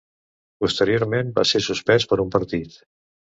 [0.63, 2.81] Posteriorment va ser suspès per un partit.